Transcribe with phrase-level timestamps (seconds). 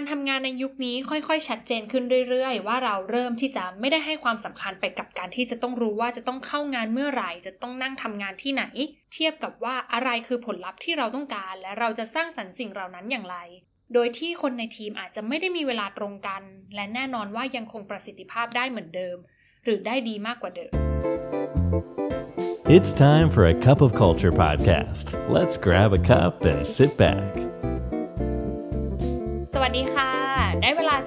[0.00, 8.64] การทำงานในยุคนี้ค่อยๆ ชัดเจนขึ้นเรื่อยๆ ว่าเราเริ่มที่จะไม่ได้ให้ความสำคัญไปกับการที่จะต้องรู้ว่าจะต้องเข้างานเมื่อไหร่ จะต้องนั่งทำงานที่ไหน
[9.12, 13.36] เทียบกับว่าอะไรคือผลลัพธ์ที่เราต้องการ และเราจะสร้างสรรค์สิ่งเหล่านั้นอย่างไร
[13.94, 16.42] โดยที่คนในทีมอาจจะไม่ได้มีเวลาตรงกัน
[16.74, 19.16] และแน่นอนว่ายังคงประสิทธิภาพได้เหมือนเดิม
[19.64, 20.72] หรือได้ดีมากกว่าเดิม
[22.76, 25.06] It's time for a cup of culture podcast.
[25.36, 27.57] Let's grab a cup and sit back.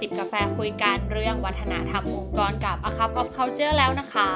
[0.01, 4.29] จิบกาแฟคุยกันเรื่องวัฒนธรรมองค์กรกับ A Cup of Culture แล้วนะคะ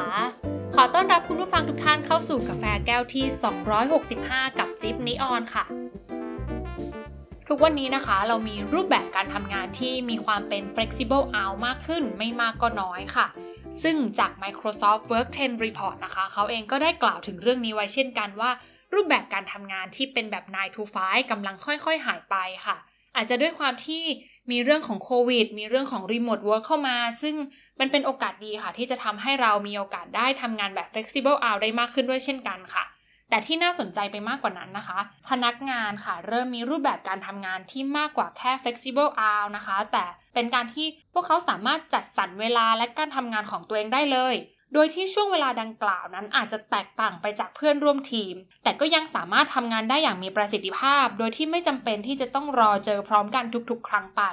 [0.76, 3.26] ขอต้อนรับคุณผู้ฟังทุกท่านเข้าสู่กาแฟแก้วที่
[3.92, 5.64] 265 กับจิ๊บนิออนค่ะ
[7.48, 13.28] ทุกวันนี้นะคะเรามีรูปแบบการทำงานที่มีความเป็น flexible out มากขึ้นไม่มากก็น้อยค่ะ
[13.84, 18.52] ซึ่งจาก Microsoft Work 10 Report นะคะ เขาเองก็ได้กล่าวถึงเรื่องนี้ไว้เช่นกันว่า
[18.94, 22.78] รูปแบบการทำงานที่เป็นแบบ9 to 5กำลังค่อยๆ หายไปค่ะ
[23.16, 24.04] อาจจะด้วยความที่
[24.52, 27.36] มีเรื่องของโควิด มีเรื่องของ Remote Work เข้ามา ซึ่ง
[27.80, 32.86] มันเป็นโอกาสดีค่ะ ที่จะทำให้เรามีโอกาสได้ทำงานแบบ flexible out ได้มากขึ้นด้วยเช่นกันค่ะ
[33.30, 44.36] แต่ที่น่าสนใจไปมากกว่านั้นนะคะ พนักงานค่ะ เริ่มมีรูปแบบการทำงานที่มากกว่าแค่ flexible hour นะคะ แต่เป็นการที่พวกเขาสามารถจัดสรรเวลาและการทำงานของตัวเองได้เลย
[44.78, 54.24] โดยที่ช่วงเวลาดังกล่าวนั้นอาจจะแตกต่างไปจากเพื่อนร่วมทีม แต่ก็ยังสามารถทำงานได้อย่างมีประสิทธิภาพ โดยที่ไม่จำเป็นที่จะต้องรอเจอพร้อมกันทุกๆ ครั้งไป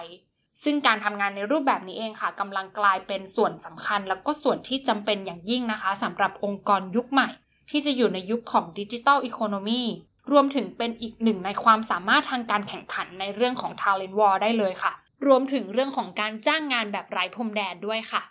[0.65, 7.29] ซึ่งการทำงานในรูปแบบนี้เองค่ะกำลังกลายเป็นส่วนสำคัญ แล้วก็ส่วนที่จำเป็นอย่างยิ่งนะคะสำหรับองค์กรยุคใหม่
[7.71, 9.83] ที่จะอยู่ในยุคของดิจิทัลอีโคโนมี
[10.33, 14.93] รวมถึงเป็นอีกหนึ่งในความสามารถทางการแข่งขันในเรื่องของ Talent War ได้เลยค่ะ
[15.27, 18.23] รวมถึงเรื่องของการจ้างงานแบบไร้พรมแดนด้วยค่ะ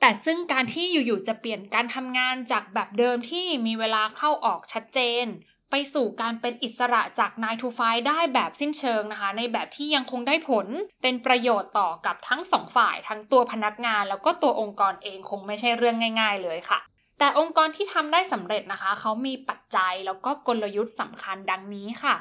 [0.00, 5.26] แต่ซึ่งการที่อยู่ๆจะเปลี่ยนการทำงานจากแบบเดิมที่มีเวลาเข้าออกชัดเจน
[5.70, 10.66] ไปสู่การเป็นอิสระจาก9 to 5ได้แบบสิ้นเชิงนะคะ ในแบบที่ยังคงได้ผล
[11.02, 16.78] เป็นประโยชน์ต่อกับทั้งสองฝ่าย ทั้งตัวพนักงานแล้วก็ตัวองค์กรเองคงไม่ใช่เรื่องง่าย ๆ เลยค่ะ
[17.18, 22.16] แต่องค์กรที่ทำได้สำเร็จนะคะ เขามีปัจจัยแล้วก็กลยุทธ์สำคัญดังนี้ค่ะ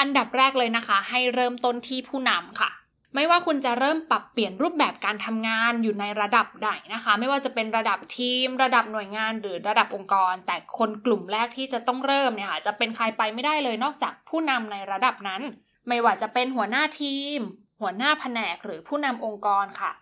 [0.00, 2.70] อันดับแรกเลยนะคะ ให้เริ่มต้นที่ผู้นำค่ะ
[3.14, 15.42] ไม่ว่าคุณจะเริ่มปรับเปลี่ยนรูปแบบการทำงานอยู่ในระดับไหนนะคะ ไม่ว่าจะเป็นระดับทีม ระดับหน่วยงาน หรือระดับองค์กร แต่คนกลุ่มแรกที่จะต้องเริ่มเนี่ยค่ะจะเป็นใครไปไม่ได้เลยนอกจากผู้นำในระดับนั้น
[15.88, 17.40] ไม่ว่าจะเป็นหัวหน้าทีม
[17.80, 19.92] หัวหน้าแผนกหรือผู้นำองค์กรค่ะ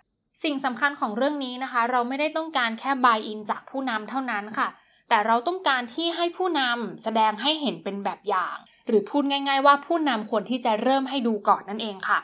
[0.43, 4.69] สิ่งสำคัญของเรื่องนี้นะคะ เราไม่ได้ต้องการแค่บายอินจากผู้นำเท่านั้นค่ะ
[5.09, 12.19] แต่เราต้องการที่ให้ผู้นำแสดงให้เห็นเป็นแบบอย่าง หรือพูดง่าย ๆ ว่าผู้นำควรที่จะเริ่มให้ดูก่อนนั่นเองค่ะ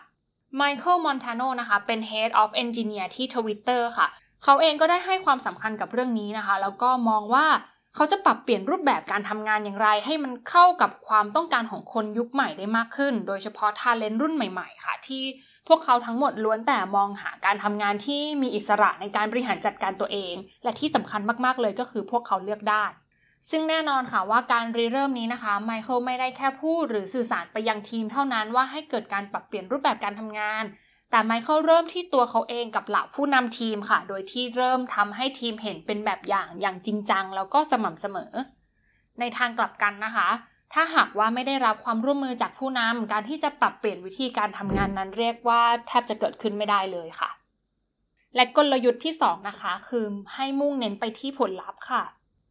[0.61, 4.09] Michael Montano นะคะเป็น Head of Engineer ที่ Twitter ค่ะ
[4.45, 7.47] เขาเองก็ได้ให้ความสำคัญกับเรื่องนี้นะคะ แล้วก็มองว่า
[7.95, 15.23] เขาจะปรับเปลี่ยนรูปแบบการทำงานอย่างไร ให้มันเข้ากับความต้องการของคนยุคใหม่ได้มากขึ้น โดยเฉพาะทาเลนต์รุ่นใหม่ๆ ค่ะ ที่
[15.69, 22.85] พวกเขาทั้งหมดล้วนแต่มองหาการทำงานที่มีอิสระในการบริหารจัดการตัวเอง และที่สำคัญมากๆเลยก็คือพวกเขาเลือกได้
[23.51, 30.65] ซึ่งแน่นอนค่ะว่าการรีเริ่มนี้นะคะไมเคิลไม่ได้แค่พูดหรือสื่อสารไปยังทีมเท่านั้นว่าให้เกิดการปรับเปลี่ยนรูปแบบการทำงาน
[31.11, 38.33] แต่ไมเคิลเริ่มที่ตัวเขาเองกับเหล่าผู้นำทีมค่ะ โดยที่เริ่มทำให้ทีมเห็นเป็นแบบอย่างอย่างจริงจัง แล้วก็สม่ำเสมอ
[39.21, 40.29] ในทางกลับกันนะคะ
[40.73, 47.31] ถ้าหากว่าไม่ได้รับความร่วมมือจากผู้นำการที่จะปรับเปลี่ยนวิธีการทำงานนั้นเรียกว่าแทบจะเกิดขึ้นไม่ได้เลยค่ะ
[48.35, 52.05] และกลยุทธ์ที่2นะคะคือให้มุ่งเน้นไปที่ผลลัพธ์ค่ะ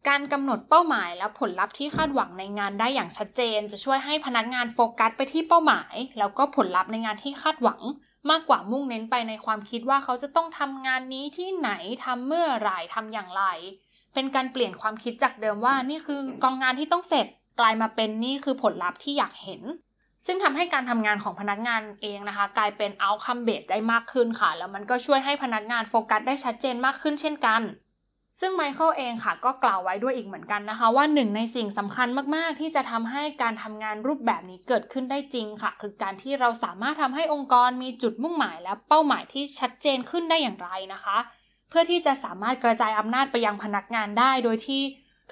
[0.08, 7.82] การกำหนดเป้าหมายและผลลัพธ์ที่คาดหวังในงานได้อย่างชัดเจน จะช่วยให้พนักงานโฟกัสไปที่เป้าหมาย แล้วก็ผลลัพธ์ในงานที่คาดหวัง
[8.30, 11.72] มากกว่ามุ่งเน้นไปในความคิดว่าเขาจะต้องทำงานนี้ที่ไหน
[12.04, 13.44] ทำเมื่อไหร่ทำอย่างไร
[14.14, 17.28] เป็นการเปลี่ยนความคิดจากเดิมว่านี่คือกองงานที่ต้องเสร็จ
[17.60, 19.62] กลายมาเป็นนี่คือผลลัพธ์ที่อยากเห็น
[20.26, 27.62] ซึ่งทำให้การทำงานของพนักงานเองนะคะ กลายเป็น outcome based ได้มากขึ้นค่ะ แล้วมันก็ช่วยให้พนักงานโฟกัสได้ชัดเจนมากขึ้นเช่นกัน
[28.40, 41.18] ซึ่งไมเคิลเองค่ะก็กล่าวไว้ด้วยอีกเหมือนกันนะคะ ว่าหนึ่งในสิ่งสำคัญมาก ๆ ที่จะทำให้การทำงานรูปแบบนี้เกิดขึ้นได้จริงค่ะ คือการที่เราสามารถทำให้องค์กรมีจุดมุ่งหมายและเป้าหมายที่ชัดเจนขึ้นได้อย่างไรนะคะ
[41.70, 44.82] เพื่อที่จะสามารถกระจายอำนาจไปยังพนักงานได้ โดยที่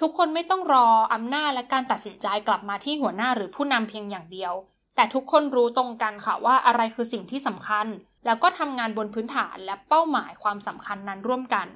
[0.00, 4.52] ทุกคนไม่ต้องรออำนาจและการตัดสินใจกลับมาที่หัวหน้าหรือผู้นำเพียงอย่างเดียว
[4.96, 7.86] แต่ทุกคนรู้ตรงกันค่ะว่าอะไรคือสิ่งที่สำคัญ
[8.26, 11.68] แล้วก็ทำงานบนพื้นฐานและเป้าหมายความสำคัญนั้นร่วมกัน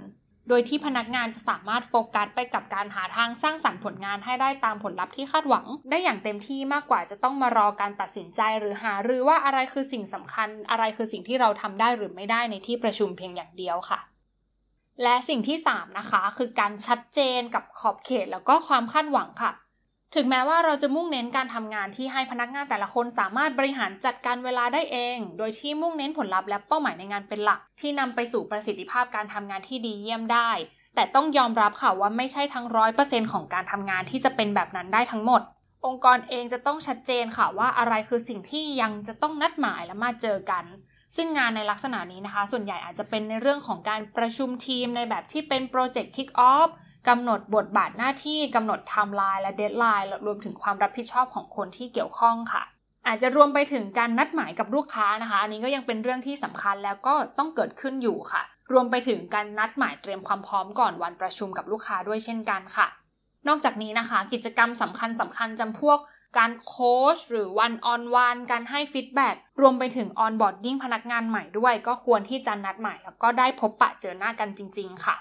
[0.49, 14.01] โดยที่พนักงานจะสามารถโฟกัสไปกับการหาทางสร้างสรรค์ผลงานให้ได้ตามผลลัพธ์ที่คาดหวัง ได้อย่างเต็มที่มากกว่าจะต้องมารอการตัดสินใจหรือหาหรือว่าอะไรคือสิ่งสำคัญ อะไรคือสิ่งที่เราทำได้หรือไม่ได้ในที่ประชุมเพียงอย่างเดียวค่ะ
[15.03, 19.53] และสิ่งที่ 3 นะคะ คือการชัดเจนกับขอบเขตแล้วก็ความคาดหวังค่ะ
[20.14, 30.50] ถึงแม้ว่าเราจะมุ่งเน้นการทำงานที่ให้พนักงานแต่ละคนสามารถบริหารจัดการเวลาได้เอง โดยที่มุ่งเน้นผลลัพธ์และเป้าหมายในงานเป็นหลัก ที่นำไปสู่ประสิทธิภาพการทำงานที่ดีเยี่ยมได้
[30.94, 35.43] แต่ต้องยอมรับค่ะว่าไม่ใช่ทั้งร้อยเปอร์เซ็นต์ของการทำงานที่จะเป็นแบบนั้นได้ทั้งหมด
[35.87, 40.64] องค์กรเองจะต้องชัดเจนค่ะว่าอะไรคือสิ่งที่ยังจะต้องนัดหมายและมาเจอกัน
[41.17, 46.69] ซึ่งงานในลักษณะนี้นะคะ ส่วนใหญ่อาจจะเป็นในเรื่องของการประชุมทีมในแบบที่เป็น project kickoff
[47.08, 52.62] กำหนดบทบาทหน้าที่กำหนดไทม์ไลน์และ deadline รวมถึงความรับผิดชอบของคนที่เกี่ยวข้องค่ะ
[53.06, 58.43] อาจจะรวมไปถึงการนัดหมายกับลูกค้านะคะ อันนี้ก็ยังเป็นเรื่องที่สำคัญแล้วก็ต้องเกิดขึ้นอยู่ค่ะ
[58.73, 62.87] รวมไปถึงการนัดหมายเตรียมความพร้อมก่อนวันประชุมกับลูกค้าด้วยเช่นกันค่ะ
[63.49, 65.99] นอกจากนี้นะคะ กิจกรรมสำคัญสำคัญจำพวก
[66.38, 75.17] การโค้ชหรือ one on one การให้ feedback รวมไปถึง onboarding พนักงานใหม่ด้วย ก็ควรที่จะนัดหมายแล้วก็ได้พบปะเจอหน้ากันจริง ๆ ค่ะ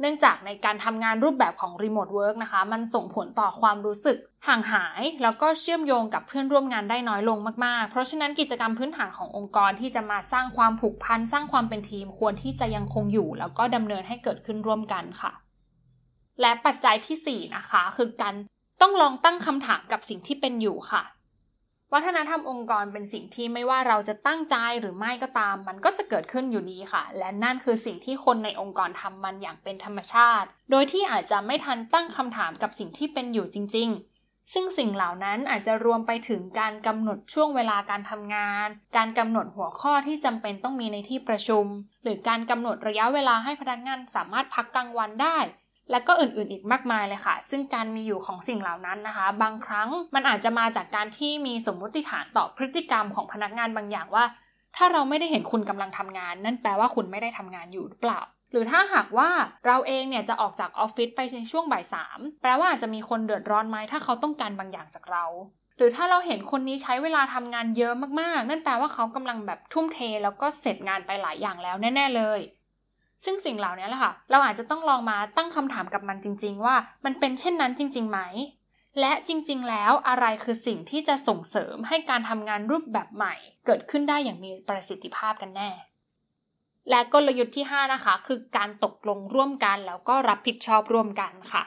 [0.00, 4.16] เนื่องจากในการทำงานรูปแบบของ remote work นะคะ มันส่งผลต่อความรู้สึก
[4.48, 15.32] ห่างหาย แล้วก็เชื่อมโยงกับเพื่อนร่วมงานได้น้อยลงมากๆ เพราะฉะนั้นกิจกรรมพื้นฐานขององค์กรที่จะมาสร้างความผูกพัน สร้างความเป็นทีม ควรที่จะยังคงอยู่ แล้วก็ดำเนินให้เกิดขึ้นร่วมกันค่ะ
[16.40, 18.34] และปัจจัยที่4นะคะคือการ
[18.80, 21.02] ต้องลองตั้งคำถามกับสิ่งที่เป็นอยู่ค่ะ
[21.94, 33.88] วัฒนธรรมองค์กรเป็นสิ่งที่ไม่ว่าเราจะตั้งใจหรือไม่ก็ตาม มันก็จะเกิดขึ้นอยู่ดีค่ะ และนั่นคือสิ่งที่คนในองค์กรทำมันอย่างเป็นธรรมชาติ โดยที่อาจจะไม่ทันตั้งคำถามกับสิ่งที่เป็นอยู่จริง
[34.20, 41.66] ๆ ซึ่งสิ่งเหล่านั้นอาจจะรวมไปถึงการกำหนดช่วงเวลาการทำงาน การกำหนดหัวข้อที่จำเป็นต้องมีในที่ประชุม
[42.02, 45.38] หรือการกำหนดระยะเวลาให้พนักงานสามารถพักกลางวันได้
[45.90, 54.24] และก็อื่นๆอีกมากมายเลยค่ะ ซึ่งการมีอยู่ของสิ่งเหล่านั้นนะคะ บางครั้งมันอาจจะมาจากการที่มีสมมติฐานต่อพฤติกรรมของพนักงานบางอย่างว่า
[54.76, 58.20] ถ้าเราไม่ได้เห็นคุณกำลังทำงาน นั่นแปลว่าคุณไม่ได้ทำงานอยู่หรือเปล่า
[58.52, 59.30] หรือถ้าหากว่า
[59.66, 65.24] เราเองเนี่ยจะออกจากออฟฟิศไปในช่วงบ่ายสามแปลว่าอาจจะมีคนเดือดร้อนไหมถ้าเขาต้องการบางอย่างจากเรา
[65.78, 72.40] หรือถ้าเราเห็นคนนี้ใช้เวลาทำงานเยอะมากๆ นั่นแปลว่าเขากำลังแบบทุ่มเท แล้วก็เสร็จงานไปหลายอย่างแล้วแน่ ๆ เลย
[73.24, 78.20] ซึ่งสิ่งเหล่านี้แหละค่ะ เราอาจจะต้องลองมาตั้งคำถามกับมันจริง ๆ ว่ามันเป็นเช่นนั้นจริงๆไหม
[79.00, 83.34] และจริงๆ แล้วอะไรคือสิ่งที่จะส่งเสริมให้การทำงานรูปแบบใหม่
[83.66, 85.70] เกิดขึ้นได้อย่างมีประสิทธิภาพกันแน่
[86.90, 91.64] และกลยุทธ์ที่ 5 นะคะ คือการตกลงร่วมกันแล้วก็รับผิดชอบร่วมกันค่ะ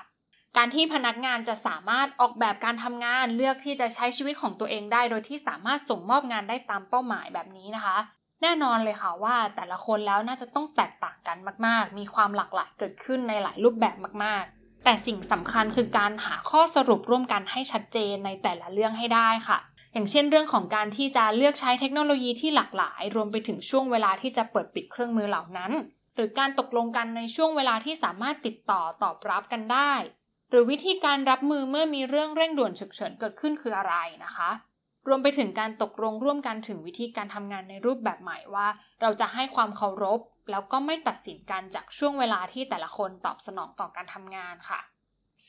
[0.57, 7.98] การที่พนักงานจะสามารถออกแบบการทำงานเลือกที่จะใช้ชีวิตของตัวเองได้ โดยที่สามารถส่งมอบงานได้ตามเป้าหมายแบบนี้นะคะ
[8.41, 19.59] แน่นอนเลยค่ะว่าแต่ละคนแล้วน่าจะต้องแตกต่างกันมาก ๆ มีความหลากหลายเกิดขึ้นในหลายรูปแบบมาก ๆ แต่สิ่งสำคัญคือการหาข้อสรุปร่วมกันให้ชัดเจนในแต่ละเรื่องให้ได้ค่ะ
[19.93, 25.71] อย่างเช่นเรื่องของการที่จะเลือกใช้เทคโนโลยีที่หลากหลาย รวมไปถึงช่วงเวลาที่จะเปิดปิดเครื่องมือเหล่านั้น
[26.15, 29.93] หรือการตกลงกันในช่วงเวลาที่สามารถติดต่อตอบรับกันได้
[30.49, 34.49] หรือวิธีการรับมือเมื่อมีเรื่องเร่งด่วนฉุกเฉินเกิดขึ้นคืออะไรนะคะ
[35.07, 38.68] รวมไปถึงการตกลงร่วมกันถึงวิธีการทำงานในรูปแบบใหม่ว่า
[39.01, 40.19] เราจะให้ความเคารพ
[40.51, 44.81] แล้วก็ไม่ตัดสินกันจากช่วงเวลาที่แต่ละคนตอบสนองต่อการทำงานค่ะ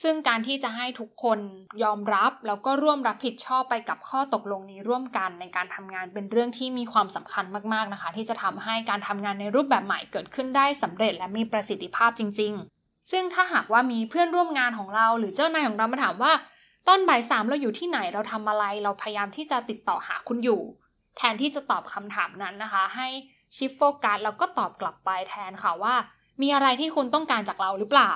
[0.02, 1.38] ซึ่งการที่จะให้ทุกคน
[1.82, 12.52] ยอมรับแล้วก็ร่วมรับผิดชอบไปกับข้อตกลงนี้ร่วมกันในการทำงานเป็นเรื่องที่มีความสำคัญมากๆนะคะ ที่จะทำให้การทำงานในรูปแบบใหม่เกิดขึ้นได้สำเร็จและมีประสิทธิภาพจริง
[12.82, 16.32] ๆ ซึ่งถ้าหากว่ามีเพื่อนร่วมงานของเรา หรือเจ้านายของเรามาถามว่า
[16.88, 20.62] ตอนบ่ายสามเราอยู่ที่ไหนเราทำอะไร เราพยายามที่จะติดต่อหาคุณอยู่
[21.16, 23.08] แทนที่จะตอบคำถามนั้นนะคะ ให้
[23.56, 25.94] ชิฟโฟกัสแล้วก็ตอบกลับไปแทนค่ะว่า
[26.42, 28.14] มีอะไรที่คุณต้องการจากเราหรือเปล่า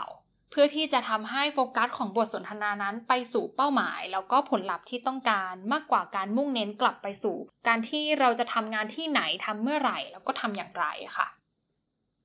[0.51, 7.37] เพื่อที่จะทำให้โฟกัสของบทสนทนานั้นไปสู่เป้าหมาย แล้วก็ผลลัพธ์ที่ต้องการมากกว่าการมุ่งเน้นกลับไปสู่
[7.67, 10.87] การที่เราจะทำงานที่ไหนทำเมื่อไหร่ แล้วก็ทำอย่างไร
[11.17, 11.27] ค่ะ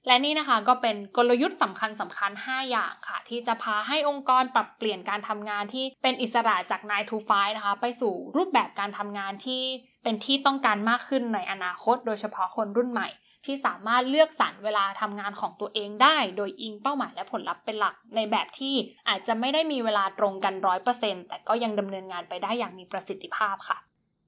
[0.07, 9.61] และนี่นะคะก็เป็นกลยุทธ์สำคัญสำคัญ 5 อย่างค่ะ ที่จะพาให้องค์กรปรับเปลี่ยนการทำงานที่เป็นอิสระจาก 9 to 5 นะคะ ไปสู่รูปแบบการทำงานที่
[10.03, 13.09] เป็นที่ต้องการมากขึ้นในอนาคต โดยเฉพาะคนรุ่นใหม่
[13.45, 18.75] ที่สามารถเลือกสรรเวลาทำงานของตัวเองได้ โดยอิงเป้าหมายและผลลัพธ์เป็นหลัก ในแบบที่
[19.09, 23.77] อาจจะไม่ได้มีเวลาตรงกันร้อยเปอร์เซ็นต์แต่ก็ยังดำเนินงานไปได้อย่างมีประสิทธิภาพค่ะ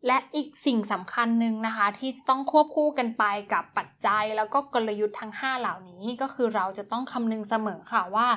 [0.08, 8.28] และอีกสิ่งสำคัญหนึ่งนะคะ ที่ต้องควบคู่กันไปกับปัจจัย แล้วก็กลยุทธ์ทั้ง 5 เหล่านี้ก็คือเราจะต้องคำนึงเสมอค่ะว่า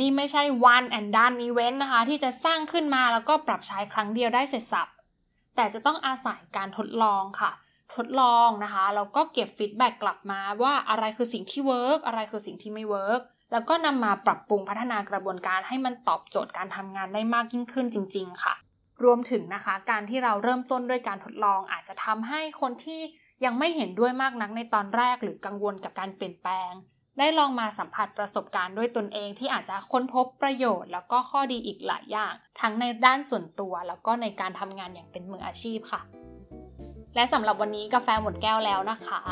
[0.00, 0.42] นี่ไม่ใช่
[0.74, 4.88] one and done event นะคะ ที่จะสร้างขึ้นมาแล้วก็ปรับใช้ครั้งเดียวได้เสร็จสับ
[5.56, 7.50] แต่จะต้องอาศัยการทดลองค่ะ
[7.94, 13.20] ทดลองนะคะแล้วก็เก็บ feedback กลับมาว่าอะไรคือสิ่งที่ work อะไรคือสิ่งที่ไม่ work
[13.52, 18.54] แล้วก็นำมาปรับปรุงพัฒนากระบวนการให้มันตอบโจทย์การทำงานได้มากยิ่งขึ้นจริง ๆ ค่ะ
[19.04, 23.00] รวมถึงนะคะการที่เราเริ่มต้นด้วยการทดลอง อาจจะทำให้คนที่
[23.44, 26.72] ยังไม่เห็นด้วยมากนักในตอนแรกหรือกังวลกับการเปลี่ยนแปลง
[27.18, 36.02] ได้ลองมาสัมผัสประสบการณ์ด้วยตนเองที่อาจจะค้นพบประโยชน์ แล้วก็ข้อดีอีกหลายอย่าง ทั้งในด้านส่วนตัว แล้วก็ในการทำงานอย่างเป็นมืออาชีพค่ะ
[37.14, 39.22] และสำหรับวันนี้กาแฟหมดแก้วแล้วนะคะ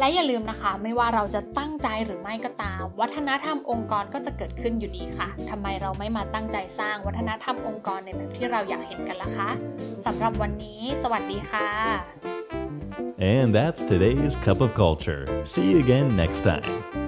[0.00, 9.50] และอย่าลืมนะคะ ไม่ว่าเราจะตั้งใจหรือไม่ก็ตาม วัฒนธรรมองค์กรก็จะเกิดขึ้นอยู่ดีค่ะทำไมเราไม่มาตั้งใจสร้างวัฒนธรรมองค์กรในแบบที่เราอยากเห็นกันล่ะคะ
[10.04, 11.68] สำหรับวันนี้ สวัสดีค่ะ
[13.36, 15.22] And that's today's Cup of Culture.
[15.52, 16.99] See you again next time.